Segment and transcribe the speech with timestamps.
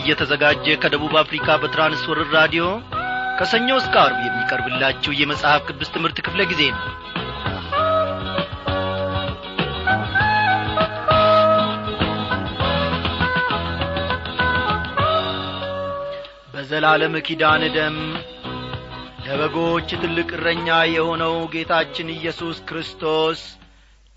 [0.00, 2.64] እየተዘጋጀ ከደቡብ አፍሪካ በትራንስወርር ራዲዮ
[3.38, 6.82] ከሰኞ እስከ አርብ የሚቀርብላችሁ የመጽሐፍ ቅዱስ ትምህርት ክፍለ ጊዜ ነው።
[16.52, 17.96] በዘላለም ኪዳን ደም
[19.24, 23.40] ለበጎች ትልቅ እረኛ የሆነው ጌታችን ኢየሱስ ክርስቶስ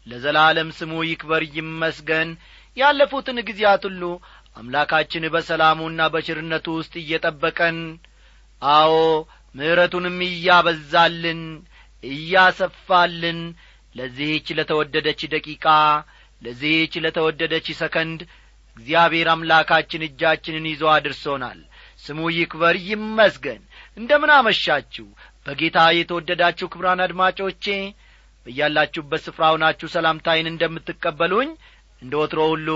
[0.07, 2.29] ለዘላለም ስሙ ይክበር ይመስገን።
[2.77, 4.03] ያለፉትን ጊዜያት ሁሉ
[4.55, 7.77] አምላካችን በሰላሙና በችርነቱ ውስጥ እየጠበቀን
[8.61, 8.93] አዎ
[9.55, 11.41] ምሕረቱንም እያበዛልን
[12.03, 13.39] እያሰፋልን
[13.95, 15.65] ለዚህች ለተወደደች ደቂቃ
[16.41, 18.21] ለዚህች ለተወደደች ሰከንድ
[18.77, 21.59] እግዚአብሔር አምላካችን እጃችንን ይዞ አድርሶናል።
[22.03, 23.61] ስሙ ይክበር ይመስገን።
[23.97, 25.05] እንደምን አመሻችሁ።
[25.45, 27.65] በጌታ የተወደዳችሁ ክብራን አድማጮቼ
[28.45, 31.49] በያላችሁበት ስፍራ ሁናችሁ ሰላምታይን እንደምትቀበሉኝ
[32.01, 32.69] እንደ ወትሮ ሁሉ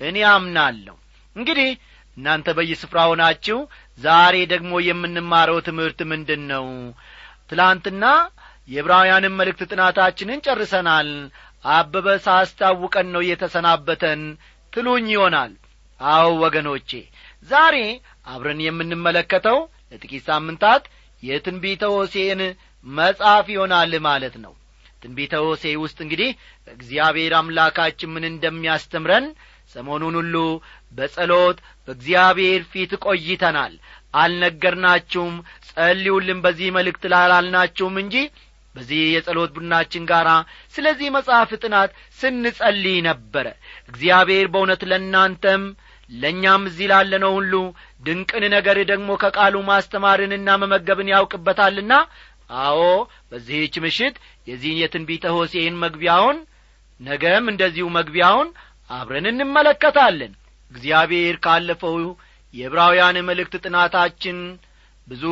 [0.00, 0.96] እኔ አምናለሁ
[1.36, 1.70] እንግዲህ
[2.16, 3.58] እናንተ በየስፍራ ሆናችሁ
[3.98, 6.66] ዛሬ ደግሞ የምንማረው ትምህርት ምንድን ነው
[7.50, 8.04] ትላንትና
[8.68, 11.08] የዕብራውያንን መልእክት ጥናታችንን ጨርሰናል።
[11.70, 14.20] አበበ ሳስታውቀን ነው የተሰናበተን።
[14.72, 15.52] ትሉኝ ይሆናል።
[16.00, 16.90] አዎ ወገኖቼ
[17.48, 17.76] ዛሬ
[18.32, 19.58] አብረን የምንመለከተው
[19.92, 20.84] ለጥቂት ሳምንታት
[21.22, 22.40] የትንቢተ ሆሴን
[22.86, 24.52] መጽሐፍ ይሆናል ማለት ነው።
[25.02, 26.30] ትንቢተ ሆሴ ውስጥ እንግዲህ
[26.68, 29.26] እግዚአብሔር አምላካችን ምን እንደሚያስተምረን
[29.74, 30.36] ሰሞኑን ሁሉ
[30.92, 33.74] በጸሎት በእግዚአብሔር ፊት ቆይተናል።
[34.20, 35.34] አልነገርናችሁም
[35.68, 38.14] ጸልዩልን በዚህ መልእክት ላላልናችሁም እንጂ
[38.74, 40.28] በዚህ የጸሎት ቡድናችን ጋር
[40.74, 43.46] ስለዚህ መጽሐፍ ጥናት ስንጸልይ ነበረ።
[43.88, 45.62] እግዚአብሔር በእውነት ለእናንተም
[46.10, 47.54] ለእኛም እዚህ ላለነው ሁሉ
[48.02, 51.92] ድንቅን ነገር ደግሞ ከቃሉ ማስተማርንና መመገብን ያውቅበታልና
[52.60, 52.80] አዎ
[53.30, 54.16] በዚህች ምሽት
[54.48, 56.38] የዚህን የትንቢተ ሆሴን መግቢያውን
[57.00, 58.48] ነገም እንደዚሁ መግቢያውን
[58.90, 60.32] አብረን እንመለከታለን
[60.70, 61.96] እግዚአብሔር ካለፈው
[62.54, 64.38] የዕብራውያን መልእክት ጥናታችን
[65.06, 65.24] ብዙ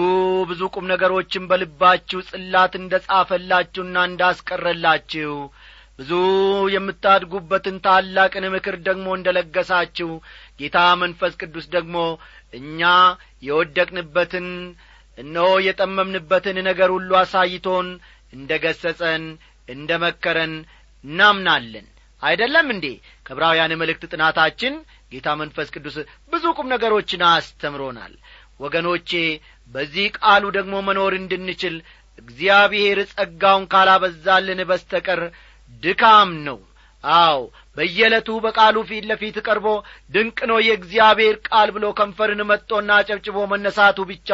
[0.51, 5.35] ብዙ ቁም ነገሮችን በልባችሁ ጽላት እንደ ጻፈላችሁና እንዳስቀረላችሁ
[5.99, 6.11] ብዙ
[6.75, 10.11] የምታድጉበትን ታላቅን ምክር ደግሞ እንደ ለገሳችሁ
[10.61, 11.97] ጌታ መንፈስ ቅዱስ ደግሞ
[12.53, 12.83] እኛ
[13.49, 14.47] የወደቅንበትን
[15.19, 17.89] እነሆ የጠመምንበትን ነገር ሁሉ አሳይቶን
[18.33, 19.25] እንደ ገሰጸን
[19.69, 20.55] እንደ መከረን
[21.05, 21.87] እናምናለን
[22.23, 22.87] አይደለም እንዴ?
[23.27, 24.75] ከብራውያን መልእክት ጥናታችን
[25.13, 25.97] ጌታ መንፈስ ቅዱስ
[26.33, 28.15] ብዙ ቁም ነገሮችን አስተምሮናል።
[28.61, 29.11] ወገኖቼ
[29.75, 31.77] በዚህ ቃሉ ደግሞ መኖር እንድንችል
[32.19, 35.21] እግዚአብሔር ጸጋውን ካላበዛልን በስተቀር
[35.83, 36.59] ድካም ነው።
[37.05, 37.41] አው
[37.77, 39.67] በየዕለቱ በቃሉ ፊት ለፊት ቀርቦ
[40.15, 44.31] ድንቅ ነው የእግዚአብሔር ቃል ብሎ ከንፈርን መጥቶና ጨብጭቦ መነሳቱ ብቻ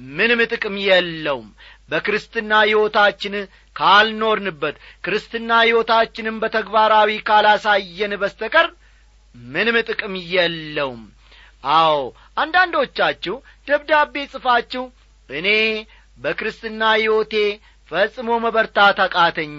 [0.00, 1.48] ምንም ጥቅም የለውም
[1.88, 3.34] በክርስትና ሕይወታችን
[3.76, 8.68] ካልኖርንበት ክርስትና ሕይወታችንም በተግባራዊ ካላሳየን በስተቀር
[9.34, 11.02] ምንም ጥቅም የለውም።
[11.74, 11.98] አዎ
[12.42, 13.36] አንዳንዶቻችሁ
[13.68, 14.84] ደብዳቤ ጽፋችሁ
[15.28, 15.48] እኔ
[16.18, 17.34] በክርስትና ሕይወቴ
[17.90, 19.58] ፈጽሞ መበርታት አቃተኝ።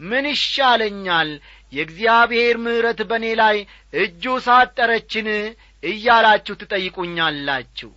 [0.00, 1.30] ምን ይሻለኛል?
[1.72, 3.56] የእግዚአብሔር ምሕረት በእኔ ላይ
[3.94, 5.28] እጁ ሳጠረችን
[5.82, 7.90] እያላችሁ ትጠይቁኛላችሁ።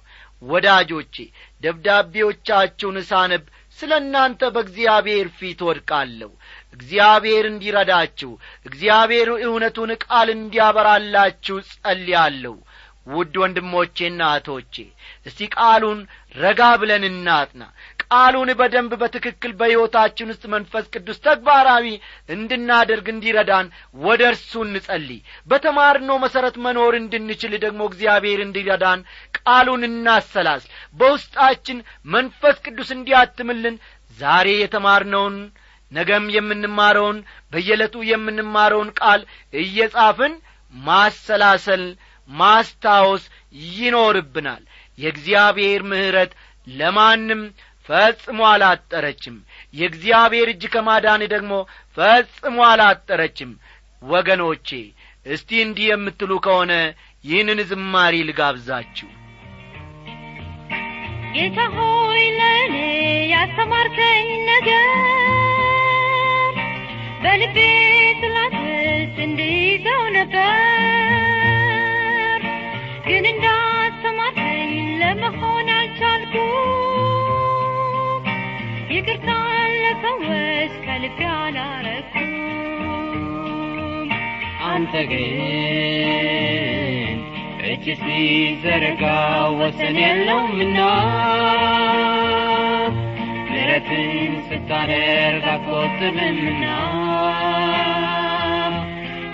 [0.44, 1.16] ወዳጆቼ
[1.64, 3.44] ደብዳቤዎቻችሁን ሳነብ
[3.80, 6.32] ስለ እናንተ በእግዚአብሔር ፊት ወድቃለሁ።
[6.76, 8.32] እግዚአብሔር እንዲረዳችሁ
[8.66, 12.56] እግዚአብሔር እውነቱን ቃል እንዲያበራላችሁ ጸልያለሁ።
[13.08, 14.76] ውድ ወንድሞቼና እህቶቼ
[15.28, 16.00] እስቲ ቃሉን
[16.36, 17.62] ረጋ ብለን እናጥና
[18.12, 21.86] ቃሉን በደንብ በትክክል በሕይወታችን ውስጥ መንፈስ ቅዱስ ተግባራዊ
[22.30, 23.68] እንድናደርግ እንዲረዳን
[24.04, 29.02] ወደ እርሱ እንጸልይ። በተማርነው መሠረት መኖር እንድንችል ደግሞ እግዚአብሔር እንዲረዳን
[29.40, 33.78] ቃሉን እናሰላስል በውስጣችን መንፈስ ቅዱስ እንዲያትምልን
[34.18, 35.38] ዛሬ የተማርነውን
[35.92, 37.20] ነገም የምንማረውን
[37.54, 39.22] በየዕለቱ የምንማረውን ቃል
[39.62, 40.34] እየጻፍን
[40.74, 41.86] ማሰላሰል
[42.30, 43.24] ማስታወስ
[43.76, 44.64] ይኖርብናል።
[44.98, 46.32] የእግዚአብሔር ምሕረት
[46.68, 47.42] ለማንም
[47.90, 49.36] ፈጽሞ አላጠረችም።
[49.74, 51.54] የእግዚአብሔር እጅ ከማዳን ደግሞ
[51.98, 53.52] ፈጽሞ አላጠረችም።
[54.08, 54.70] ወገኖቼ
[55.26, 56.74] እስቲ እንዲህ የምትሉ ከሆነ
[57.24, 59.10] ይህንን ዝማሪ ልጋብዛችሁ።
[61.34, 62.76] ጌታ ሆይ ለእኔ
[63.34, 64.88] ያስተማርከኝ ነገር
[67.24, 67.58] በልቤ
[68.22, 70.56] ስላት ውስጥ እንዲይዘው ነበር።
[73.08, 74.72] ግን እንዳስተማርከኝ
[75.02, 75.69] ለመሆን
[79.00, 81.20] ይቅርታን ለሰዎች ከልቤ
[84.70, 85.30] አንተ ግን
[87.70, 89.04] እጅ ሲዘረጋ
[89.60, 90.80] ወሰን የለውምና
[93.50, 94.12] ምሕረትን
[94.50, 96.66] ስታደርግ አትቆጥብምና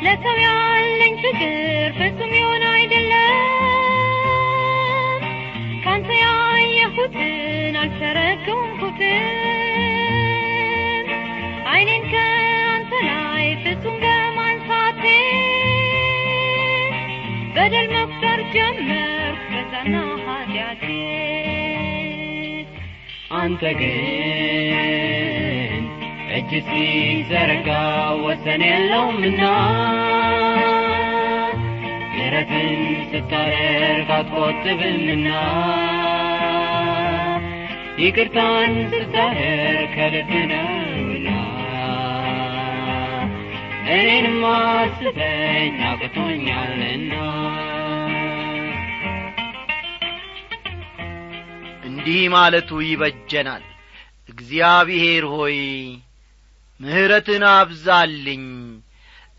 [0.07, 1.55] ለሰው ያለኝ ፍቅር
[1.97, 3.33] ፍጹም ይሆን አይደለም።
[5.83, 9.25] ካንተ ያየሁትን አልተረገምኩትም
[11.71, 15.03] አይኔን ከአንተ ላይ ፍጹም በማንሳቴ
[17.55, 19.95] በደል መፍጠር ጀመርኩ በዛና
[20.27, 20.85] ኃጢአቴ።
[23.37, 25.26] አንተ ግን
[26.49, 27.69] እጅ ሲዘረጋ
[28.21, 29.41] ወሰን የለውምና
[32.11, 32.69] ምሕረትን
[33.09, 35.27] ስታደርግ አትቆጥብምና
[37.99, 41.29] ይቅርታን ስታደርግ ከልብ ነውና
[43.91, 47.13] እኔንም አስበኝ አቅቶኛልና
[51.89, 53.65] እንዲህ ማለቱ ይበጀናል።
[54.29, 55.57] እግዚአብሔር ሆይ
[56.79, 58.45] ምሕረትን አብዛልኝ።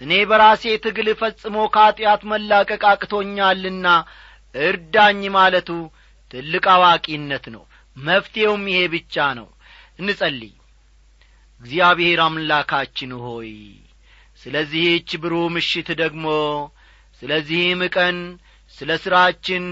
[0.00, 3.86] እኔ በራሴ ትግል ፈጽሞ ከኀጢአት መላቀቅ አቅቶኛልና
[4.54, 5.68] እርዳኝ ማለቱ
[6.30, 7.64] ትልቅ አዋቂነት ነው።
[7.96, 9.48] መፍትሔውም ይሄ ብቻ ነው።
[10.00, 10.54] እንጸልይ።
[11.60, 13.52] እግዚአብሔር አምላካችን ሆይ
[14.40, 16.26] ስለዚህች ብሩህ ምሽት ደግሞ
[17.22, 18.18] ስለዚህም ቀን
[18.76, 19.64] ስለ ሥራችን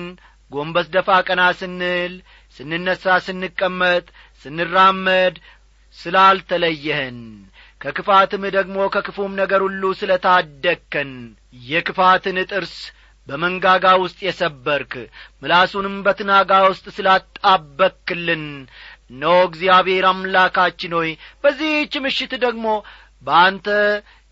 [0.51, 2.15] ጐንበስ ደፋ ቀና ስንል
[2.57, 4.05] ስንነሣ ስንቀመጥ
[4.45, 5.37] ስንራመድ
[5.97, 7.19] ስላልተለየህን
[7.87, 11.11] ከክፋትም ደግሞ ከክፉም ነገር ሁሉ ስለ ታደግከን
[11.67, 12.75] የክፋትን ጥርስ
[13.29, 14.93] በመንጋጋ ውስጥ የሰበርክ
[15.43, 18.44] ምላሱንም በትናጋ ውስጥ ስላጣበክልን
[19.11, 21.11] እነሆ እግዚአብሔር አምላካችን ሆይ
[21.43, 22.67] በዚህች ምሽት ደግሞ
[23.23, 23.67] በአንተ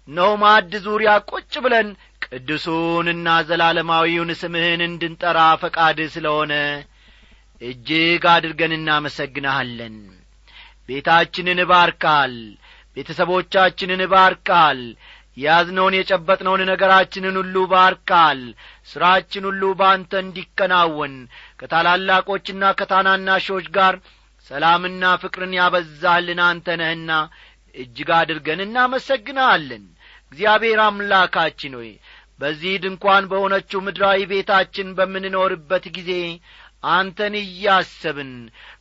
[0.09, 1.89] እነሆ ማዕድ ዙሪያ ቁጭ ብለን
[2.27, 6.53] ቅዱሱንና ዘላለማዊውን ስምህን እንድንጠራ ፈቃድ ስለሆነ
[7.61, 9.97] እጅግ አድርገን እናመሰግንሃለን።
[10.89, 12.33] ቤታችንን ባርካል
[12.97, 14.81] ቤተሰቦቻችንን ባርካል
[15.37, 18.41] ያዝነውን የጨበጥነውን ነገራችንን ሁሉ ባርካል
[18.91, 21.15] ሥራችን ሁሉ በአንተ እንዲከናወን
[21.61, 23.97] ከታላላቆችና ከታናናሾች ጋር
[24.47, 27.11] ሰላምና ፍቅርን ያበዛልን አንተ ነህና
[27.75, 29.85] እጅግ አድርገን እናመሰግንሃለን
[30.33, 31.91] እግዚአብሔር አምላካችን ሆይ
[32.41, 36.13] በዚህ ድንኳን በሆነችው ምድራዊ ቤታችን በምንኖርበት ጊዜ
[36.95, 38.33] አንተን እያሰብን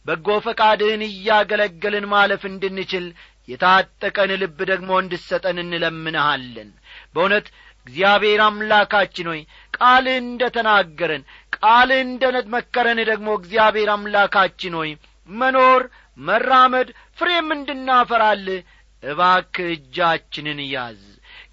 [0.07, 3.05] በጎ ፈቃድህን እያገለገልን ማለፍ እንድንችል
[3.47, 6.69] የታጠቀን ልብ ደግሞ እንድሰጠን እንለምንሃለን።
[7.15, 7.47] በእውነት
[7.87, 9.41] እግዚአብሔር አምላካችን ሆይ
[9.77, 11.23] ቃልህ እንደ ተናገረን
[11.57, 12.23] ቃልህ እንደ
[12.53, 14.91] መከረን ደግሞ እግዚአብሔር አምላካችን ሆይ
[15.29, 15.81] መኖር
[16.19, 16.87] መራመድ
[17.17, 18.61] ፍሬም እንድናፈራልህ
[19.03, 21.01] እባክ እጃችንን ያዝ።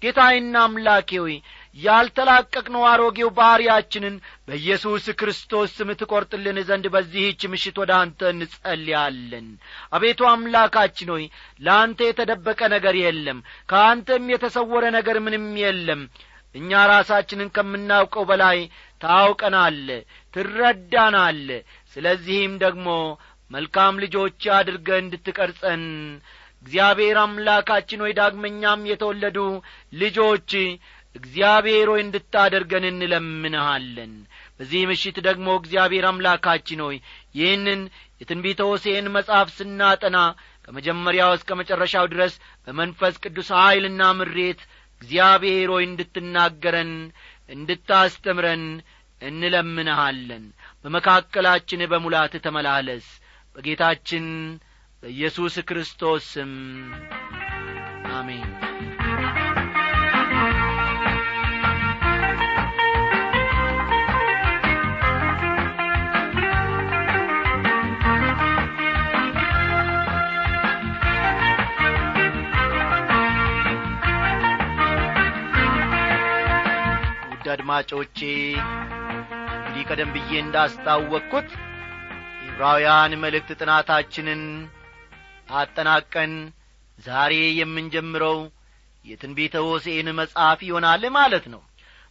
[0.01, 1.35] ጌታዬና አምላኬ ሆይ
[1.77, 4.15] ያልተላቀቅነው አሮጌው ባሕርያችንን
[4.47, 9.47] በኢየሱስ ክርስቶስ ስም ትቈርጥልን ዘንድ በዚህች ምሽት ወደ አንተ እንጸልያለን።
[9.93, 11.23] አቤቱ አምላካችን ሆይ
[11.61, 13.39] ለአንተ የተደበቀ ነገር የለም
[13.71, 16.03] ከአንተም የተሰወረ ነገር ምንም የለም።
[16.55, 18.57] እኛ ራሳችንን ከምናውቀው በላይ
[19.01, 19.87] ታውቀናለ
[20.33, 21.47] ትረዳናለ
[21.93, 22.87] ስለዚህም ደግሞ
[23.51, 25.83] መልካም ልጆች አድርገ እንድትቀርጸን
[26.63, 29.37] እግዚአብሔር አምላካችን ሆይ ዳግመኛም የተወለዱ
[29.93, 30.51] ልጆች
[31.15, 34.13] እግዚአብሔር ሆይ እንድታደርገን እንለምንሃለን።
[34.57, 36.97] በዚህ ምሽት ደግሞ እግዚአብሔር አምላካችን ሆይ
[37.35, 37.81] ይህንን
[38.21, 40.17] የትንቢተ ሆሴን መጽሐፍ ስናጠና
[40.65, 42.33] ከመጀመሪያው እስከ መጨረሻው ድረስ
[42.67, 44.61] በመንፈስ ቅዱስ ኀይልና ምሬት
[45.01, 46.91] እግዚአብሔር ሆይ እንድትናገረን
[47.49, 48.65] እንድታስተምረን
[49.21, 50.45] እንለምንሃለን።
[50.83, 53.07] በመካከላችን በሙላት ተመላለስ።
[53.55, 54.25] በጌታችን
[55.03, 56.51] በኢየሱስ ክርስቶስ ስም
[77.73, 78.19] አድማጮቼ
[79.57, 81.49] እንግዲህ ቀደም ብዬ እንዳስታወቅኩት
[82.45, 84.41] ዕብራውያን መልእክት ጥናታችንን
[85.53, 86.33] አጠናቀን
[86.99, 88.39] ዛሬ የምንጀምረው
[89.05, 91.61] የትንቢተ ሆሴዕን መጽሐፍ ይሆናል ማለት ነው።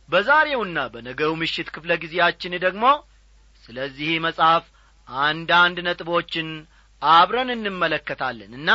[0.09, 2.85] በዛሬውና በነገው ምሽት ክፍለ ጊዜያችን ደግሞ
[3.65, 4.65] ስለዚህ መጽሐፍ
[5.09, 6.49] አንዳንድ ነጥቦችን
[7.03, 8.71] አብረን እንመለከታለን እና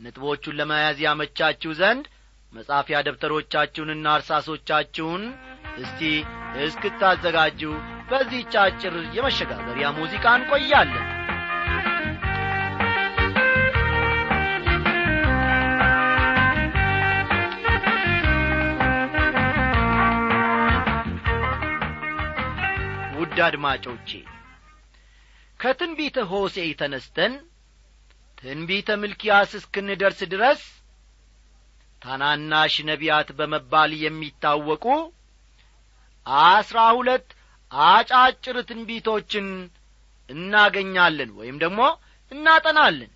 [0.00, 2.06] ነጥቦቹን ለመያዝ ያመቻችሁ ዘንድ
[2.52, 5.22] መጻፊያ ደብተሮቻችሁንና እርሳሶቻችሁን
[5.78, 6.00] እስቲ
[6.62, 7.60] እስክታዘጋጁ
[8.10, 11.06] በዚህች አጭር የመሸጋገሪያ ሙዚቃ እንቆያለን።
[23.18, 24.10] ውድ አድማጮቼ
[25.60, 27.32] ከትንቢተ ሆሴ ተነስተን
[28.38, 30.60] ትንቢተ ምልኪያስ እስክንደርስ ድረስ
[32.02, 34.84] ታናናሽ ነቢያት በመባል የሚታወቁ
[36.28, 37.28] አስራ ሁለት
[37.72, 39.46] አጫጭር ትንቢቶችን
[40.28, 41.80] እናገኛለን ወይም ደግሞ
[42.32, 43.12] እናጠናለን።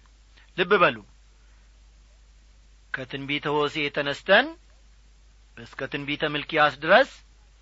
[0.56, 0.96] ልብ በሉ።
[2.94, 4.46] ከትንቢተ ሆሴዕ ተነስተን
[5.56, 7.10] እስከ ትንቢተ ምልኪያስ ድረስ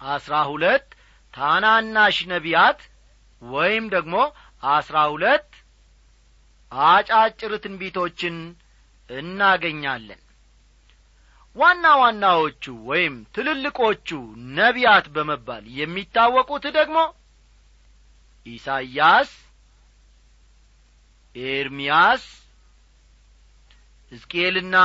[0.00, 0.86] አስራ ሁለት
[1.34, 2.80] ታናናሽ ነቢያት
[3.42, 4.14] ወይም ደግሞ
[4.70, 5.48] አስራ ሁለት
[6.72, 8.36] አጫጭር ትንቢቶችን
[9.08, 10.20] እናገኛለን
[11.56, 14.08] ዋና ዋናዎቹ ወይም ትልልቆቹ
[14.58, 16.98] ነቢያት በመባል የሚታወቁት ደግሞ
[18.46, 19.30] ኢሳይያስ
[21.36, 22.22] ኤርምያስ
[24.12, 24.76] ሕዝቅኤልና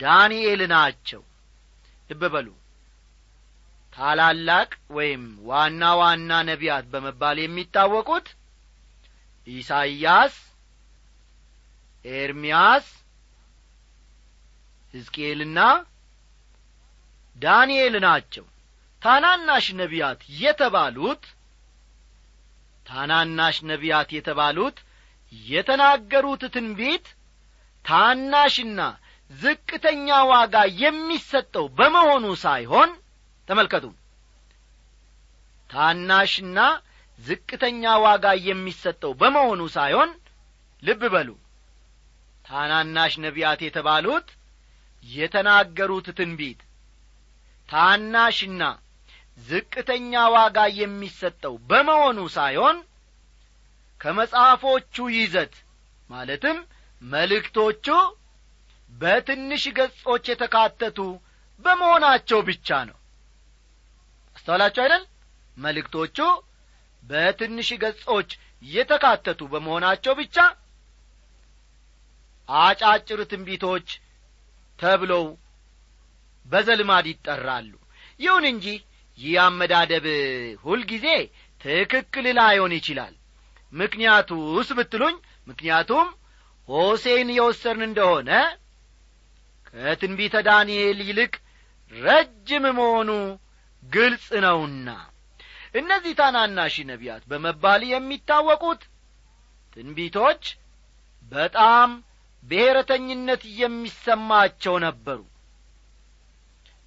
[0.00, 1.22] ዳንኤል ናቸው።
[2.10, 2.48] ልብ በሉ።
[3.92, 8.26] ታላላቅ ወይም ዋና ዋና ነቢያት በመባል የሚታወቁት
[9.46, 10.34] ኢሳይያስ
[12.04, 12.86] ኤርምያስ
[14.98, 15.58] ሕዝቅኤልና
[17.36, 18.44] ዳንኤል ናቸው።
[19.02, 21.24] ታናናሽ ነቢያት የተባሉት
[22.86, 24.76] ታናናሽ ነቢያት የተባሉት
[25.32, 27.06] የተናገሩት ትንቢት
[27.84, 28.80] ታናሽና
[29.30, 32.90] ዝቅተኛ ዋጋ የሚሰጠው በመሆኑ ሳይሆን
[33.48, 33.84] ተመልከቱ።
[35.70, 36.58] ታናሽና
[37.20, 40.10] ዝቅተኛ ዋጋ የሚሰጠው በመሆኑ ሳይሆን
[40.82, 41.30] ልብ በሉ።
[42.44, 44.28] ታናናሽ ነቢያት የተባሉት
[45.04, 46.60] የተናገሩት ትንቢት
[47.68, 48.62] ታናሽና
[49.38, 52.76] ዝቅተኛ ዋጋ የሚሰጠው በመሆኑ ሳይሆን
[54.00, 55.54] ከመጽሐፎቹ ይዘት
[56.10, 56.58] ማለትም
[57.02, 57.86] መልእክቶቹ
[58.92, 60.98] በትንሽ ገጾች የተካተቱ
[61.64, 62.96] በመሆናቸው ብቻ ነው።
[64.36, 65.04] አስተዋላችሁ አይደል?
[65.56, 66.18] መልእክቶቹ
[67.04, 68.30] በትንሽ ገጾች
[68.68, 70.36] የተካተቱ በመሆናቸው ብቻ
[72.48, 73.88] አጫጭር ትንቢቶች
[74.78, 75.24] ተብለው
[76.46, 77.72] በዘልማድ ይጠራሉ።
[78.20, 78.66] ይሁን እንጂ
[79.18, 80.06] ይህ አመዳደብ
[80.64, 81.06] ሁልጊዜ
[81.60, 83.14] ትክክል ላይሆን ይችላል።
[83.72, 85.16] ምክንያቱስ ብትሉኝ
[85.48, 86.06] ምክንያቱም
[86.68, 88.30] ሆሴን የወሰርን እንደሆነ
[89.68, 91.32] ከትንቢተ ዳንኤል ይልቅ
[91.92, 93.10] ረጅም መሆኑ
[93.82, 94.88] ግልጽ ነውና።
[95.74, 98.82] እነዚህ ታናናሽ ነቢያት በመባል የሚታወቁት
[99.76, 100.42] ትንቢቶች
[101.32, 101.90] በጣም
[102.44, 105.20] ብሔረተኝነት የሚሰማቸው ነበሩ።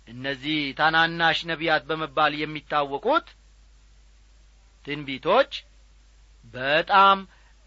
[0.07, 3.27] እነዚህ ታናናሽ ነቢያት በመባል የሚታወቁት
[4.85, 5.51] ትንቢቶች
[6.53, 7.17] በጣም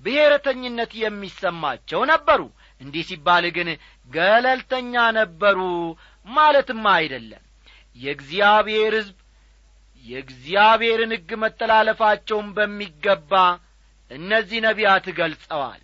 [0.05, 2.41] ብሔረተኝነት የሚሰማቸው ነበሩ።
[2.81, 3.69] እንዲህ ሲባል ግን
[4.11, 5.59] ገለልተኛ ነበሩ
[6.27, 7.43] ማለትም አይደለም።
[7.97, 9.17] የእግዚአብሔር ሕዝብ
[10.07, 13.33] የእግዚአብሔርን ሕግ መተላለፋቸውን በሚገባ
[14.11, 15.81] እነዚህ ነቢያት ገልጸዋል።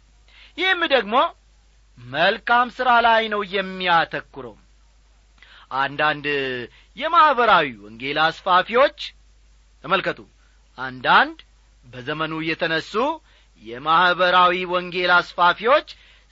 [0.58, 1.14] ይህም ደግሞ
[2.00, 4.54] መልካም ሥራ ላይ ነው የሚያተኩረው።
[5.78, 6.26] አንዳንድ
[6.96, 8.98] የማኅበራዊ ወንጌል አስፋፊዎች
[9.84, 10.20] ተመልከቱ።
[10.78, 11.38] አንዳንድ
[11.84, 12.94] በዘመኑ የተነሱ
[13.62, 15.88] የማኅበራዊ ወንጌል አስፋፊዎች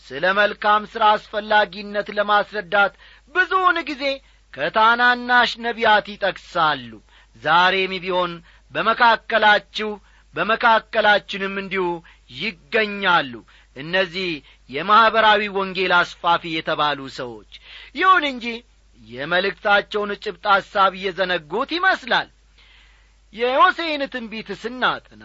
[0.06, 2.92] ስለ መልካም ሥራ አስፈላጊነት ለማስረዳት
[3.34, 4.04] ብዙውን ጊዜ
[4.54, 6.90] ከታናናሽ ነቢያት ይጠቅሳሉ።
[7.42, 8.32] ዛሬም ቢሆን
[8.72, 9.90] በመካከላችሁ
[10.34, 11.84] በመካከላችንም እንዲሁ
[12.40, 13.32] ይገኛሉ።
[13.76, 14.30] እነዚህ
[14.70, 17.52] የማኅበራዊ ወንጌል አስፋፊ የተባሉ ሰዎች።
[17.94, 18.46] ይሁን እንጂ
[19.00, 22.28] የመልእክታቸውን ጭብጥ ሐሳብ እየዘነጉት ይመስላል።
[23.32, 25.24] የሆሴን ትንቢት ስናጥና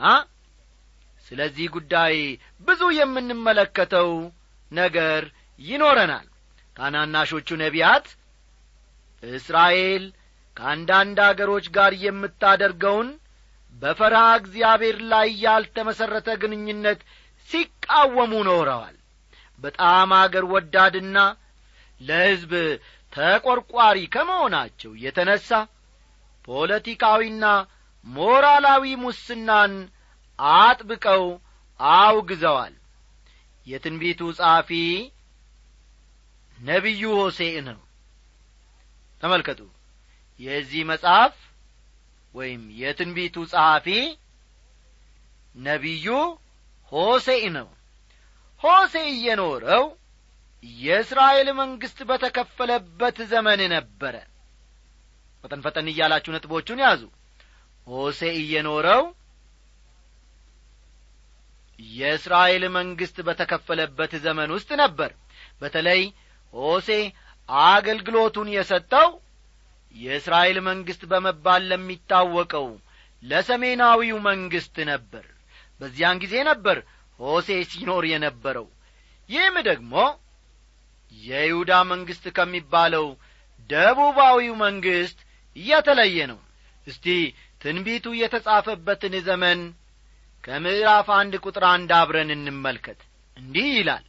[1.27, 2.15] ስለዚህ ጉዳይ
[2.67, 4.09] ብዙ የምንመለከተው
[4.71, 5.23] ነገር
[5.61, 6.27] ይኖረናል።
[6.75, 8.07] ታናናሾቹ ነቢያት
[9.23, 10.03] እስራኤል
[10.57, 13.09] ከአንዳንድ አገሮች ጋር የምታደርገውን
[13.75, 16.99] በፈርሃ እግዚአብሔር ላይ ያልተመሠረተ ግንኙነት
[17.49, 18.95] ሲቃወሙ ኖረዋል
[19.63, 21.17] በጣም አገር ወዳድና
[22.01, 22.53] ለሕዝብ
[23.13, 25.49] ተቈርቋሪ ከመሆናቸው የተነሣ
[26.47, 27.45] ፖለቲካዊና
[28.05, 29.73] ሞራላዊ ሙስናን
[30.59, 31.23] አጥብቀው
[31.79, 32.73] አውግዘዋል።
[33.67, 34.69] የትንቢቱ ጸሐፊ
[36.59, 37.79] ነቢዩ ሆሴዕ ነው።
[39.23, 39.61] ተመልከቱ።
[40.39, 41.35] የዚህ መጽሐፍ
[42.33, 43.87] ወይም የትንቢቱ ጸሐፊ
[45.55, 46.07] ነቢዩ
[46.91, 47.67] ሆሴዕ ነው
[48.63, 49.83] ሆሴዕ የኖረው
[50.81, 54.15] የእስራኤል መንግሥት በተከፈለበት ዘመን ነበረ።
[55.43, 57.01] ፈጠን ፈጠን እያላችሁ ነጥቦቹን ያዙ።
[57.87, 59.03] ሆሴዕ የኖረው
[61.79, 65.11] የእስራኤል መንግሥት በተከፈለበት ዘመን ውስጥ ነበር።
[65.61, 66.01] በተለይ
[66.53, 66.89] ሆሴ
[67.67, 69.09] አገልግሎቱን የሰጠው
[69.95, 72.67] የእስራኤል መንግሥት በመባል ለሚታወቀው
[73.23, 75.25] ለሰሜናዊው መንግሥት ነበር።
[75.79, 76.77] በዚያን ጊዜ ነበር
[77.19, 78.67] ሆሴ ሲኖር የነበረው።
[79.29, 79.93] ይህም ደግሞ
[81.13, 83.05] የይሁዳ መንግሥት ከሚባለው
[83.69, 85.19] ደቡባዊው መንግሥት
[85.55, 86.39] የተለየ ነው።
[86.87, 87.05] እስቲ
[87.61, 89.59] ትንቢቱ የተጻፈበትን ዘመን
[90.43, 92.99] ከምዕራፍ አንድ ቁጥር አንድ አብረን እንመልከት።
[93.37, 94.03] እንዲህ ይላል።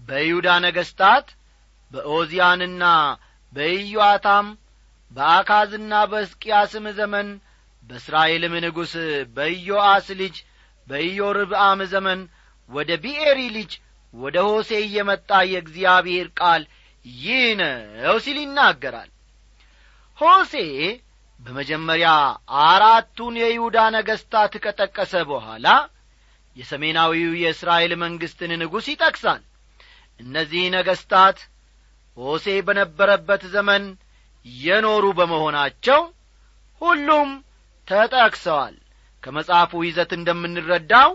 [0.00, 1.26] በይሁዳ ነገሥታት
[1.92, 2.84] በኦዚያንና
[3.52, 4.46] በኢዮአታም
[5.12, 7.28] በአካዝና በሕዝቅያስም ዘመን
[7.84, 8.92] በእስራኤልም ንጉሥ
[9.36, 10.36] በኢዮአስ ልጅ
[10.88, 12.20] በኢዮርብአም ዘመን
[12.70, 13.72] ወደ ቢኤሪ ልጅ
[14.14, 16.62] ወደ ሆሴ እየመጣ የእግዚአብሔር ቃል
[17.04, 19.10] ይህ ነው ሲል ይናገራል።
[20.18, 20.54] ሆሴ
[21.40, 22.08] በመጀመሪያ
[22.64, 25.66] አራቱን የይሁዳ ነገሥታት ከጠቀሰ በኋላ
[26.56, 29.42] የሰሜናዊው የእስራኤል መንግሥትን ንጉሥ ይጠቅሳል።
[30.20, 31.38] እነዚህ ነገሥታት
[32.16, 33.84] ሆሴ በነበረበት ዘመን
[34.46, 36.00] የኖሩ በመሆናቸው
[36.80, 37.30] ሁሉም
[37.88, 38.74] ተጠቅሰዋል
[39.28, 41.10] ከመጽሐፉ ይዘት እንደምንረዳው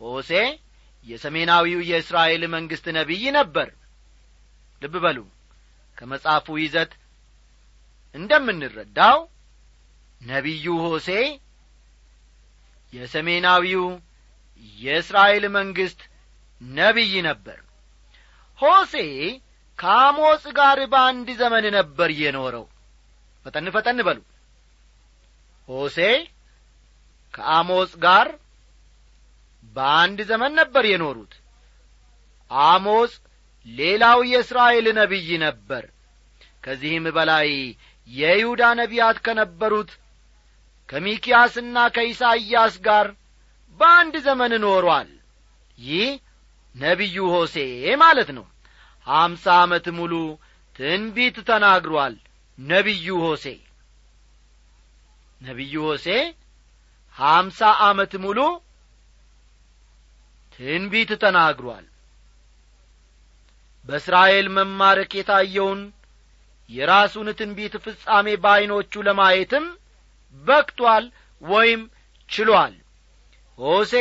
[0.00, 0.30] ሆሴ
[1.06, 3.68] የሰሜናዊው የእስራኤል መንግሥት ነቢይ ነበር።
[4.82, 5.18] ልብ በሉ
[5.98, 6.92] ከመጽሐፉ ይዘት
[8.14, 9.18] እንደምንረዳው
[10.20, 11.08] ነቢዩ ሆሴ
[12.92, 13.86] የሰሜናዊው
[14.78, 16.02] የእስራኤል መንግሥት
[16.60, 17.58] ነቢይ ነበር።
[18.58, 18.94] ሆሴ
[19.78, 22.66] ከአሞጽ ጋር በአንድ ዘመን ነበር የኖረው።
[23.46, 24.20] ፈጠን ፈጠን በሉ።
[25.68, 25.98] ሆሴ
[27.34, 28.28] ከአሞጽ ጋር
[29.76, 31.32] በአንድ ዘመን ነበር የኖሩት።
[32.50, 33.12] አሞጽ
[33.66, 35.84] ሌላው የእስራኤል ነቢይ ነበር።
[36.64, 37.48] ከዚህም በላይ
[38.08, 39.90] የይሁዳ ነቢያት ከነበሩት
[40.88, 43.06] ከሚኪያስና ከኢሳይያስ ጋር
[43.80, 45.10] በአንድ ዘመን ኖሯል።
[45.78, 46.08] ይህ
[46.74, 47.56] ነቢዩ ሆሴ
[48.02, 48.46] ማለት ነው።
[49.06, 50.14] ሀምሳ ዓመት ሙሉ
[50.76, 52.14] ትንቢት ተናግሯል
[52.58, 53.46] ነቢዩ ሆሴ።
[55.40, 56.06] ነቢዩ ሆሴ
[57.20, 58.38] ሀምሳ ዓመት ሙሉ
[60.54, 61.86] ትንቢት ተናግሯል።
[63.84, 65.80] በእስራኤል መማረክ የታየውን
[66.70, 69.64] የራሱን ትንቢት ፍጻሜ በዐይኖቹ ለማየትም
[70.34, 71.04] በቅቷል
[71.42, 71.80] ወይም
[72.28, 72.74] ችሏል።
[73.58, 73.94] ሆሴ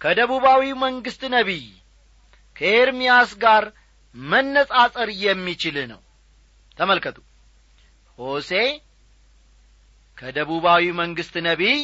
[0.00, 1.64] ከደቡባዊ መንግሥት ነቢይ
[2.56, 3.64] ከኤርምያስ ጋር
[4.14, 6.00] መነጻጸር የሚችል ነው።
[6.78, 7.18] ተመልከቱ።
[8.18, 8.50] ሆሴ
[10.20, 11.78] ከደቡባዊ መንግሥት ነቢይ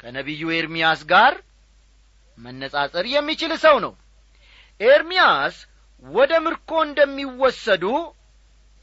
[0.00, 1.34] ከነቢዩ ኤርምያስ ጋር
[2.38, 3.92] መነጻጸር የሚችል ሰው ነው።
[4.80, 5.56] ኤርምያስ
[6.04, 7.84] ወደ ምርኮ እንደሚወሰዱ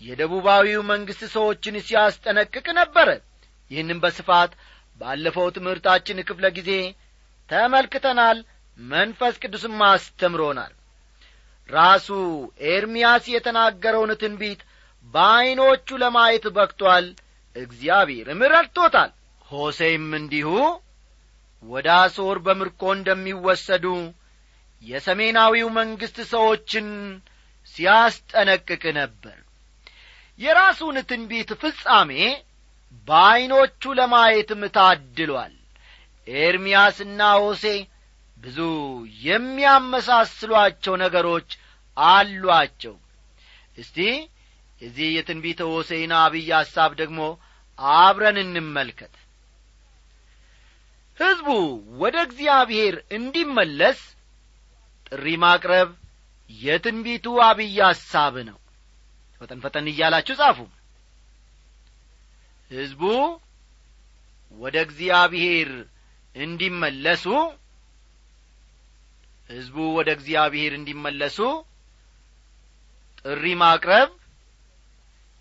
[0.02, 3.10] የደቡባዊው መንግሥት ሰዎችን ሲያስጠነቅቅ ነበረ።
[3.72, 4.52] ይህንም በስፋት
[5.02, 6.72] ባለፈው ትምህርታችን ክፍለ ጊዜ
[7.50, 8.38] ተመልክተናል።
[8.78, 10.74] መንፈስ ቅዱስም አስተምሮናል።
[11.70, 12.08] ራሱ
[12.72, 14.62] ኤርምያስ የተናገረውን ትንቢት
[15.14, 17.06] በዐይኖቹ ለማየት በቅቶአል
[17.56, 19.12] እግዚአብሔርም ረድቶታል
[19.50, 20.50] ሆሴይም እንዲሁ
[21.64, 23.86] ወደ አሶር በምርኮ እንደሚወሰዱ
[24.84, 26.88] የሰሜናዊው መንግሥት ሰዎችን
[27.68, 29.38] ሲያስጠነቅቅ ነበር።
[30.40, 32.12] የራሱን ትንቢት ፍጻሜ
[33.08, 35.54] በዐይኖቹ ለማየትም ታድሏል።
[36.28, 37.66] ኤርምያስና ሆሴ
[38.38, 38.60] ብዙ
[39.28, 41.50] የሚያመሳስሏቸው ነገሮች
[41.98, 42.96] አሏቸው።
[43.78, 43.98] እስቲ
[44.84, 47.20] የዚህ የትንቢተ ሆሴይን አብይ ሐሳብ ደግሞ
[48.00, 49.14] አብረን እንመልከት።
[51.18, 51.48] ሕዝቡ
[52.02, 54.00] ወደ እግዚአብሔር እንዲመለስ
[55.08, 55.90] ጥሪ ማቅረብ
[56.50, 58.58] የትንቢቱ አብይ ሐሳብ ነው።
[59.42, 60.60] ፈጠን ፈጠን እያላችሁ ጻፉ።
[62.72, 63.04] ሕዝቡ
[64.54, 65.70] ወደ እግዚአብሔር
[66.36, 67.26] እንዲመለሱ
[69.50, 71.38] ሕዝቡ ወደ እግዚአብሔር እንዲመለሱ
[73.22, 74.12] ጥሪ ማቅረብ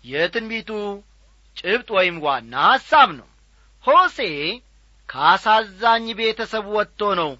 [0.05, 0.69] የትንቢቱ
[1.57, 3.27] ጭብጥ ወይም ዋና ሐሳብ ነው።
[3.85, 4.19] ሆሴ
[5.09, 7.31] ከአሳዛኝ ቤተሰብ ወጥቶ ነው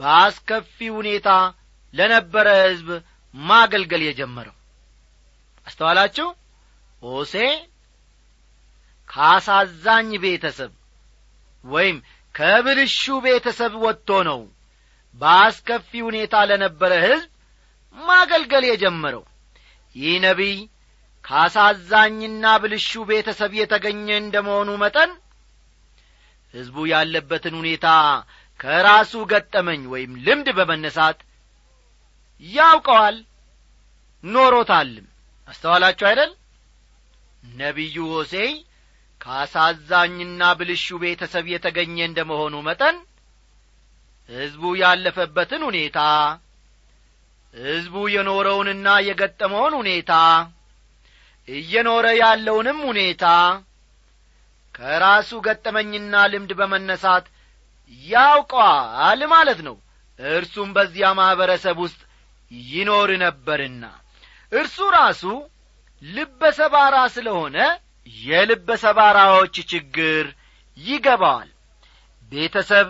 [0.00, 1.28] በአስከፊ ሁኔታ
[1.94, 2.88] ለነበረ ሕዝብ
[3.34, 4.56] ማገልገል የጀመረው።
[5.66, 6.28] አስተዋላችሁ?
[7.02, 7.34] ሆሴ
[9.08, 10.72] ከአሳዛኝ ቤተሰብ
[11.64, 11.96] ወይም
[12.34, 14.40] ከብልሹ ቤተሰብ ወጥቶ ነው
[15.20, 17.30] በአስከፊ ሁኔታ ለነበረ ሕዝብ
[17.96, 19.24] ማገልገል የጀመረው።
[19.96, 20.56] ይህ ነቢይ
[21.24, 25.10] ከአሳዛኝና ብልሹ ቤተሰብ የተገኘ እንደ መሆኑ መጠን
[26.54, 27.86] ሕዝቡ ያለበትን ሁኔታ
[28.60, 31.18] ከራሱ ገጠመኝ ወይም ልምድ በመነሳት
[32.42, 33.16] ያውቀዋል
[34.24, 35.06] ኖሮታልም።
[35.48, 36.30] አስተዋላችሁ አይደል?
[37.44, 38.50] ነቢዩ ሆሴይ
[39.20, 42.96] ከአሳዛኝና ብልሹ ቤተሰብ የተገኘ እንደ መሆኑ መጠን
[44.28, 45.98] ሕዝቡ ያለፈበትን ሁኔታ
[47.54, 50.12] ሕዝቡ የኖረውንና የገጠመውን ሁኔታ
[51.50, 53.24] እየኖረ ያለውንም ሁኔታ
[54.74, 57.26] ከራሱ ገጠመኝና ልምድ በመነሳት
[58.02, 59.76] ያውቀዋል ማለት ነው።
[60.18, 62.00] እርሱም በዚያ ማኅበረሰብ ውስጥ
[62.70, 63.84] ይኖር ነበርና።
[64.52, 65.22] እርሱ ራሱ
[66.02, 67.56] ልበ ሰባራ ስለሆነ
[68.22, 70.24] የልበ ሰባራዎች ችግር
[70.78, 71.50] ይገባዋል።
[72.32, 72.88] ቤተሰብ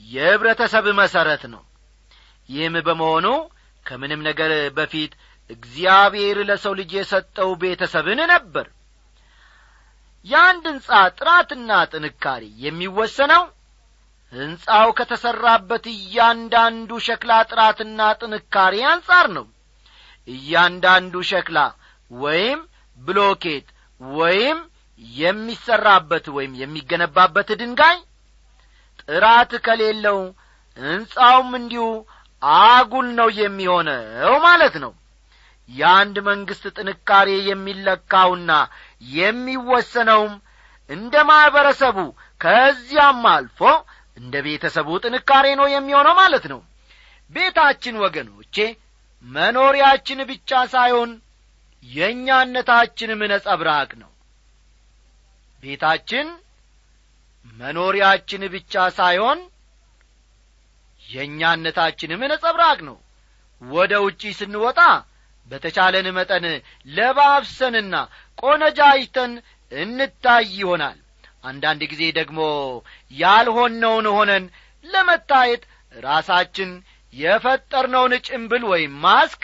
[0.00, 1.62] የኅብረተሰብ መሠረት ነው።
[2.48, 3.26] ይህም በመሆኑ
[3.86, 5.12] ከምንም ነገር በፊት
[5.50, 8.66] እግዚአብሔር ለሰው ልጅ የሰጠው ቤተሰብን ነበር።
[10.26, 13.42] የአንድ ሕንጻ ጥራትና ጥንካሬ የሚወሰነው
[14.32, 19.46] ሕንጻው ከተሠራበት እያንዳንዱ ሸክላ ጥራትና ጥንካሬ አንጻር ነው።
[20.28, 21.58] እያንዳንዱ ሸክላ
[22.10, 22.60] ወይም
[22.98, 23.66] ብሎኬት
[24.00, 24.58] ወይም
[25.18, 27.96] የሚሠራበት ወይም የሚገነባበት ድንጋይ
[29.02, 30.18] ጥራት ከሌለው
[30.78, 31.86] ሕንጻውም እንዲሁ
[32.62, 34.92] አጉል ነው የሚሆነው ማለት ነው
[35.68, 38.50] የአንድ መንግሥት ጥንካሬ የሚለካውና
[39.16, 40.34] የሚወሰነውም
[40.90, 41.98] እንደ ማኅበረሰቡ
[42.40, 43.60] ከዚያም አልፎ
[44.16, 46.60] እንደ ቤተሰቡ ጥንካሬ ነው የሚሆነው ማለት ነው።
[47.30, 48.56] ቤታችን ወገኖቼ
[49.26, 51.10] መኖሪያችን ብቻ ሳይሆን
[51.84, 54.10] የእኛነታችንም ነጸብራቅ ነው።
[55.62, 56.26] ቤታችን
[57.54, 59.38] መኖሪያችን ብቻ ሳይሆን
[61.02, 62.96] የእኛነታችንም ነጸብራቅ ነው።
[63.62, 64.80] ወደ ውጪ ስንወጣ
[65.50, 66.44] በተቻለን መጠን
[66.88, 67.94] ለባብሰንና
[68.38, 69.32] ቆነጃጅተን
[69.72, 70.98] እንታይ ይሆናል።
[71.44, 72.40] አንዳንድ ጊዜ ደግሞ
[73.14, 74.44] ያልሆነውን ሆነን
[74.84, 75.62] ለመታየት
[76.02, 76.70] ራሳችን
[77.14, 79.42] የፈጠርነውን ጭንብል ወይም ማስክ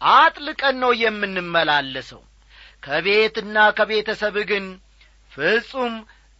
[0.00, 2.22] አጥልቀን ነው የምንመላለሰው።
[2.82, 4.64] ከቤትና ከቤተሰብ ግን
[5.32, 5.94] ፍጹም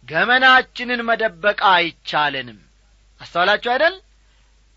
[0.07, 2.59] ገመናችንን መደበቅ አይቻለንም።
[3.21, 3.95] አስተዋላችሁ አይደል?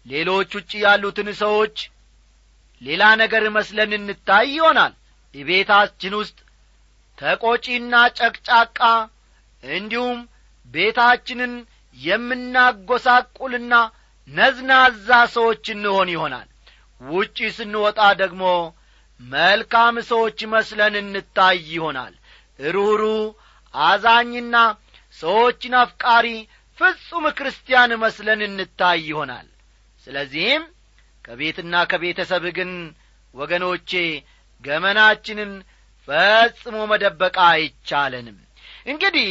[0.06, 1.76] ሌሎች ውጭ ያሉትን ሰዎች
[2.82, 4.92] ሌላ ነገር መስለን እንታይ ይሆናል።
[5.34, 6.38] ቤታችን ውስጥ
[7.18, 8.78] ተቆጪና ጨቅጫቃ
[9.62, 10.18] እንዲሁም
[10.74, 11.52] ቤታችንን
[11.96, 13.74] የምናጐሳቁልና
[14.28, 16.48] ነዝናዛ ሰዎች እንሆን ይሆናል።
[17.00, 18.42] ውጪ ስንወጣ ደግሞ
[19.20, 22.14] መልካም ሰዎች መስለን እንታይ ይሆናል።
[22.68, 23.02] ሩሩ
[23.74, 24.56] አዛኝና
[25.18, 26.26] ሰዎችን አፍቃሪ
[26.78, 29.46] ፍጹም ክርስቲያን መስለን እንታይ ይሆናል።
[30.06, 30.62] ስለዚህም
[31.24, 32.70] ከቤትና ከቤተሰብ ግን
[33.34, 33.90] ወገኖቼ
[34.64, 35.52] ገመናችንን
[36.08, 38.38] ፈጽሞ መደበቅ አይቻለንም።
[38.86, 39.30] እንግዲህ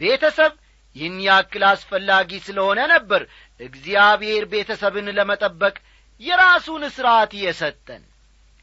[0.00, 0.52] ቤተሰብ
[0.96, 3.22] ይህን ያክል አስፈላጊ ስለሆነ ነበር
[3.60, 5.74] እግዚአብሔር ቤተሰብን ለመጠበቅ
[6.20, 8.02] የራሱን ሥርዓት የሰጠን።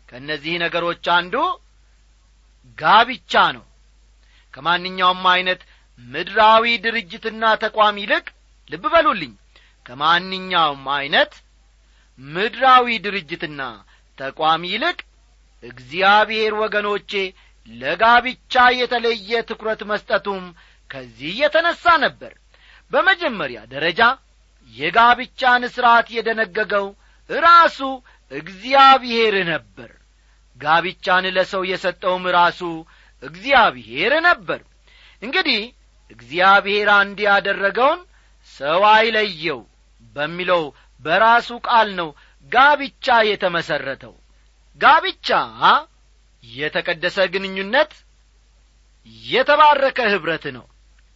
[0.09, 1.35] ከእነዚህ ነገሮች አንዱ
[2.77, 3.65] ጋብቻ ነው።
[4.53, 5.61] ከማንኛውም ዐይነት
[6.05, 8.25] ምድራዊ ድርጅትና ተቋም ይልቅ
[8.71, 9.33] ልብ በሉልኝ
[9.85, 11.33] ከማንኛውም ዐይነት
[12.27, 13.61] ምድራዊ ድርጅትና
[14.17, 14.99] ተቋም ይልቅ
[15.63, 17.11] እግዚአብሔር ወገኖቼ
[17.67, 20.43] ለጋብቻ የተለየ ትኩረት መስጠቱም
[20.89, 22.33] ከዚህ የተነሣ ነበር።
[22.91, 24.01] በመጀመሪያ ደረጃ
[24.73, 26.87] የጋብቻን ሥርዓት የደነገገው
[27.29, 27.79] ራሱ
[28.31, 29.91] እግዚአብሔር ነበር።
[30.57, 32.61] ጋብቻን ለሰው የሰጠውም ራሱ
[33.23, 34.61] እግዚአብሔር ነበር።
[35.21, 35.61] እንግዲህ
[36.11, 37.99] እግዚአብሔር አንድ ያደረገውን
[38.51, 39.59] ሰው አይለየው
[40.15, 40.63] በሚለው
[41.01, 42.09] በራሱ ቃል ነው
[42.51, 44.13] ጋብቻ የተመሠረተው
[44.81, 45.29] ጋብቻ
[46.43, 47.91] የተቀደሰ ግንኙነት
[49.25, 50.65] የተባረከ ኅብረት ነው።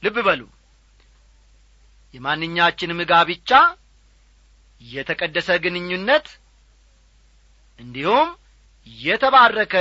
[0.03, 0.41] ልብ በሉ።
[2.13, 3.51] የማንኛችንም ጋብቻ
[4.81, 6.27] የተቀደሰ ግንኙነት
[7.79, 8.29] እንዲሁም
[8.87, 9.73] የተባረከ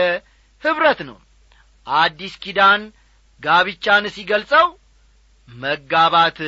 [0.63, 1.19] ኅብረት ነው።
[1.87, 2.83] አዲስ ኪዳን
[3.43, 4.67] ጋብቻን ሲገልጸው
[5.49, 6.39] መጋባት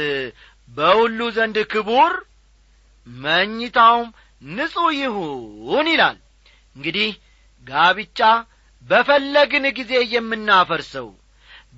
[0.69, 2.13] በሁሉ ዘንድ ክቡር
[3.07, 4.09] መኝታውም
[4.51, 6.17] ንጹሕ ይሁን ይላል።
[6.77, 7.11] እንግዲህ
[7.67, 8.21] ጋብቻ
[8.89, 11.09] በፈለግን ጊዜ የምናፈርሰው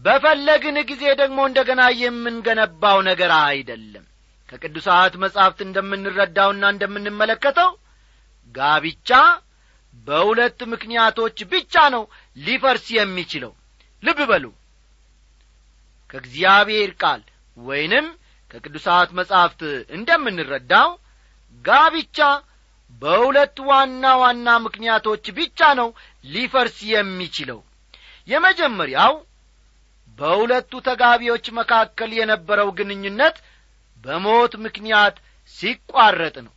[0.05, 4.05] በፈለግን ጊዜ ደግሞ እንደ ገና የምንገነባው ነገር አይደለም።
[4.49, 7.71] ከቅዱሳት መጻሕፍት እንደምንረዳውና እንደምንመለከተው
[8.55, 9.11] ጋብቻ
[10.07, 12.03] በሁለት ምክንያቶች ብቻ ነው
[12.37, 13.53] ሊፈርስ የሚችለው።
[14.03, 14.45] ልብ በሉ።
[16.11, 17.23] ከእግዚአብሔር ቃል
[17.57, 18.07] ወይንም
[18.51, 19.63] ከቅዱሳት መጻሕፍት
[19.97, 20.89] እንደምንረዳው
[21.65, 22.19] ጋብቻ
[23.03, 25.89] በሁለት ዋና ዋና ምክንያቶች ብቻ ነው
[26.25, 27.61] ሊፈርስ የሚችለው።
[28.29, 29.15] የመጀመሪያው
[30.19, 33.37] በሁለቱ ተጋቢዎች መካከል የነበረው ግንኙነት
[34.05, 35.17] በሞት ምክንያት
[35.55, 36.55] ሲቋረጥ ነው።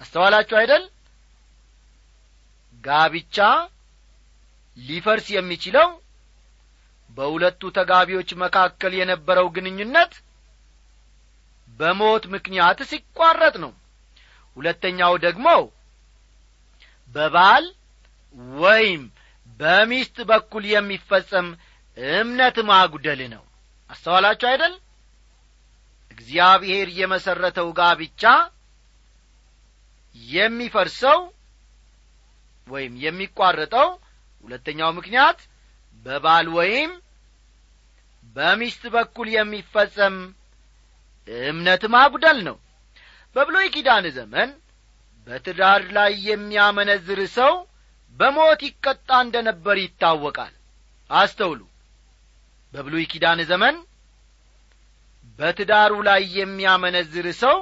[0.00, 0.84] አስተዋላችሁ አይደል?
[2.84, 3.36] ጋብቻ
[4.78, 5.88] ሊፈርስ የሚችለው
[7.16, 10.12] በሁለቱ ተጋቢዎች መካከል የነበረው ግንኙነት
[11.78, 13.72] በሞት ምክንያት ሲቋረጥ ነው
[14.56, 15.46] ሁለተኛው ደግሞ
[17.14, 17.64] በባል
[18.60, 19.02] ወይም
[19.60, 21.48] በሚስት በኩል የሚፈጸም
[22.16, 23.42] እምነት ማጉደል ነው።
[23.90, 24.74] አስተዋላችሁ አይደል?
[26.12, 28.22] እግዚአብሔር የመሠረተው ጋብቻ
[30.16, 31.20] የሚፈርሰው
[32.68, 33.88] ወይም የሚቋረጠው
[34.44, 35.38] ሁለተኛው ምክንያት
[36.06, 36.92] በባል ወይም
[38.36, 40.16] በሚስት በኩል የሚፈጸም
[41.46, 42.56] እምነት ማጉደል ነው
[43.36, 44.50] በብሎይ ኪዳን ዘመን
[45.26, 47.52] በትዳር ላይ የሚያመነዝር ሰው
[48.16, 50.54] በሞት ይቀጣ እንደ ነበር ይታወቃል።
[51.10, 51.60] አስተውሉ።
[52.72, 53.76] በብሉይ ኪዳን ዘመን
[55.38, 57.56] በትዳሩ ላይ የሚያመነዝር ሰው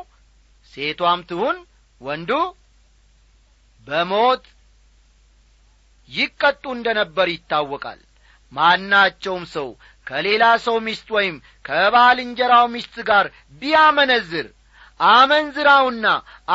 [0.72, 1.56] ሴቷም ትሁን
[2.00, 2.30] ወንዱ
[3.86, 4.44] በሞት
[6.08, 8.00] ይቀጡ እንደ ነበር ይታወቃል።
[8.52, 9.68] ማናቸውም ሰው
[10.06, 13.26] ከሌላ ሰው ሚስት ወይም ከባልንጀራው ሚስት ጋር
[13.62, 14.46] ቢያመነዝር
[15.00, 16.06] አመንዝራውና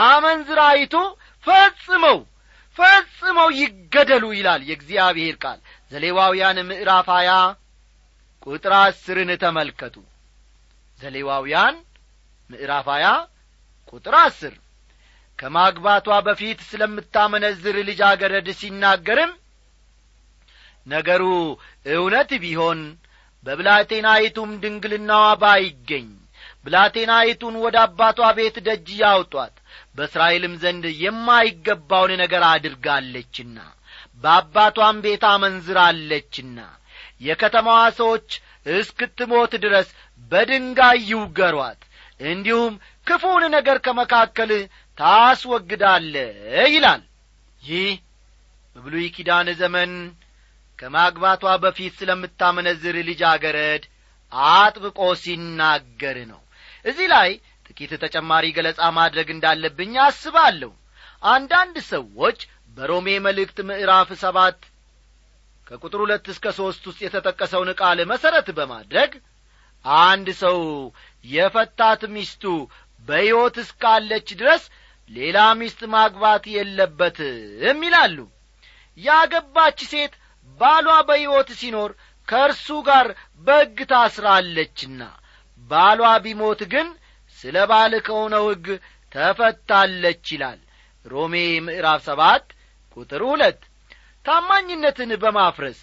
[0.04, 0.96] አመንዝራይቱ
[1.44, 2.18] ፈጽመው
[2.78, 5.60] ፈጽመው ይገደሉ ይላል የእግዚአብሔር ቃል።
[5.92, 7.32] ዘሌዋውያን ምዕራፍ ሀያ
[8.48, 9.96] ቁጥር አስርን ተመልከቱ።
[11.02, 11.76] ዘሌዋውያን
[12.50, 13.08] ምዕራፍ ሀያ
[13.94, 14.54] ቁጥር አስር
[15.40, 19.32] ከማግባቷ በፊት ስለምታመነዝር ልጃገረድ ሲናገርም
[20.88, 21.24] ነገሩ
[21.94, 22.80] እውነት ቢሆን
[23.46, 26.08] በብላቴናይቱም ድንግልናዋ ባይገኝ
[26.66, 29.56] ብላቴናይቱን ወደ አባቷ ቤት ደጅ ያውጧት
[29.98, 33.58] በእስራኤልም ዘንድ የማይገባውን ነገር አድርጋለችና
[34.24, 36.60] በአባቷም ቤት አመንዝራለችና
[37.22, 38.30] የከተማዋ ሰዎች
[38.76, 39.90] እስክትሞት ድረስ
[40.32, 41.82] በድንጋይ ይውገሯት
[42.26, 42.74] እንዲሁም
[43.08, 44.52] ክፉውን ነገር ከመካከል
[44.98, 46.14] ታስወግዳለ
[46.74, 47.02] ይላል።
[47.62, 47.92] ይህ
[48.76, 49.92] በብሉይ ኪዳን ዘመን
[50.80, 53.84] ከማግባቷ በፊት ስለምታመነዝር ልጃገረድ
[54.54, 56.42] አጥብቆ ሲናገር ነው
[56.86, 57.30] እዚህ ላይ
[57.68, 60.72] ጥቂት ተጨማሪ ገለጻ ማድረግ እንዳለብኝ አስባለሁ።
[61.28, 62.40] አንዳንድ ሰዎች
[62.78, 64.60] በሮሜ መልእክት ምዕራፍ ሰባት
[65.68, 69.12] ከቁጥር ሁለት እስከ ሦስት ውስጥ የተጠቀሰውን ቃል መሠረት በማድረግ
[70.06, 70.60] አንድ ሰው
[71.26, 72.44] የፈታት ሚስቱ
[73.08, 74.64] በሕይወት እስካለች ድረስ
[75.12, 78.18] ሌላ ሚስት ማግባት የለበትም ይላሉ።
[78.98, 80.14] ያገባች ሴት
[80.60, 81.92] ባሏ በሕይወት ሲኖር
[82.28, 83.08] ከእርሱ ጋር
[83.48, 85.02] በሕግ ታስራለችና
[85.72, 86.88] ባሏ ቢሞት ግን
[87.40, 88.68] ስለ ባል ከሆነው ሕግ
[89.12, 90.60] ተፈታለች ይላል።
[91.06, 92.46] ሮሜ ምዕራፍ ሰባት
[92.98, 93.60] ቁጥር ሁለት
[94.26, 95.80] ታማኝነትን በማፍረስ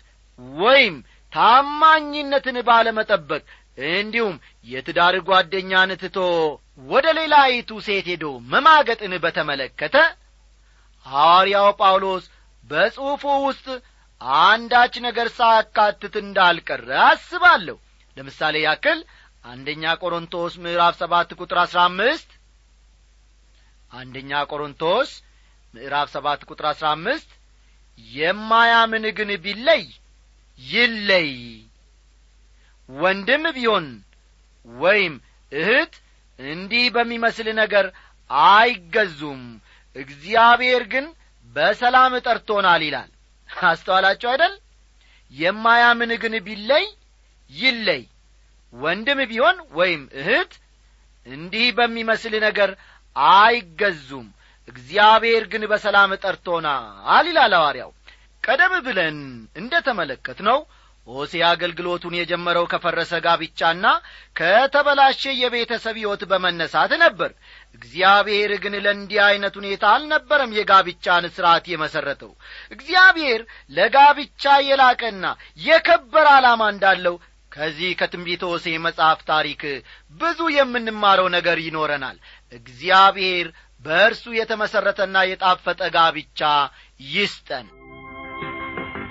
[0.58, 0.94] ወይም
[1.32, 3.42] ታማኝነትን ባለመጠበቅ
[3.92, 4.34] እንዲሁም
[4.68, 6.18] የትዳር ጓደኛን ትቶ
[6.88, 9.96] ወደ ሌላይቱ ሴት ሄዶ መማገጥን በተመለከተ
[11.06, 12.24] ሐዋርያው ጳውሎስ
[12.70, 13.66] በጽሑፉ ውስጥ
[14.40, 17.76] አንዳች ነገር ሳያካትት እንዳልቀረ አስባለሁ።
[18.16, 18.98] ለምሳሌ ያክል
[19.44, 22.28] አንደኛ ቆሮንቶስ ምዕራፍ ሰባት ቁጥር አሥራ አምስት።
[23.92, 25.10] አንደኛ ቆሮንቶስ
[25.74, 27.30] ምዕራፍ ሰባት ቁጥር አሥራ አምስት።
[27.98, 29.84] የማያምን ግን ቢለይ
[30.58, 31.32] ይለይ።
[32.88, 33.86] ወንድም ቢሆን
[34.66, 35.14] ወይም
[35.52, 35.94] እህት
[36.38, 37.86] እንዲህ በሚመስል ነገር
[38.50, 39.42] አይገዙም።
[39.96, 41.06] እግዚአብሔር ግን
[41.46, 43.10] በሰላም ጠርቶናል ይላል።
[43.66, 44.54] አስተዋላችሁ አይደል?
[45.32, 46.86] የማያምን ግን ቢለይ
[47.50, 48.02] ይለይ
[48.72, 50.52] ወንድም ቢሆን ወይም እህት
[51.26, 52.70] እንዲህ በሚመስል ነገር
[53.16, 54.28] አይገዙም።
[54.68, 57.90] እግዚአብሔር ግን በሰላም ጠርቶናል ይላል ሐዋርያው።
[58.44, 59.18] ቀደም ብለን
[59.56, 60.58] እንደ ተመለከት ነው
[61.06, 63.86] ሆሴ አገልግሎቱን የጀመረው ከፈረሰ ጋብቻና
[64.38, 67.30] ከተበላሸ የቤተሰብ ሕይወት በመነሳት ነበር።
[67.76, 72.32] እግዚአብሔር ግን ለእንዲህ ዐይነት ሁኔታ አልነበረም የጋብቻን ሥርዓት የመሠረተው
[72.72, 75.24] እግዚአብሔር ለጋብቻ የላቀና
[75.60, 77.16] የከበረ ዓላማ እንዳለው
[77.52, 79.62] ከዚህ ከትንቢተ ሆሴ መጽሐፍ ታሪክ
[80.20, 82.16] ብዙ የምንማረው ነገር ይኖረናል።
[82.52, 83.48] እግዚአብሔር
[83.84, 86.40] በእርሱ የተመሠረተና የጣፈጠ ጋብቻ
[87.12, 87.66] ይስጠን።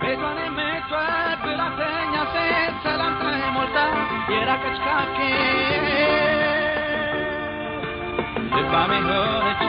[0.01, 3.23] ቤቷን የምትወድ ብላተኛ ሴት ሰላምታ
[3.55, 3.77] ሞልታ
[4.33, 5.17] የራቀች ካኬ
[8.53, 9.61] ልባሜ ሆነች